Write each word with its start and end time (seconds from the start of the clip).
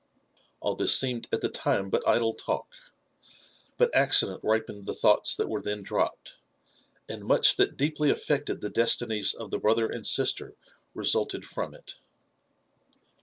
All 0.61 0.73
this 0.73 0.97
seemed 0.99 1.27
at 1.31 1.41
the 1.41 1.47
time 1.47 1.91
but 1.91 2.01
idle 2.07 2.33
talk; 2.33 2.73
but 3.77 3.93
accident 3.93 4.39
ripened 4.43 4.87
the 4.87 4.95
thoughts 4.95 5.35
that 5.35 5.47
were 5.47 5.61
then 5.61 5.83
dropped, 5.83 6.37
and 7.07 7.23
much 7.23 7.55
that 7.57 7.77
deeply 7.77 8.09
affected 8.09 8.61
the 8.61 8.69
destinies 8.71 9.35
of 9.35 9.51
the 9.51 9.59
brother 9.59 9.85
and 9.87 10.03
sister 10.07 10.55
resulted 10.95 11.45
from 11.45 11.75
it. 11.75 11.97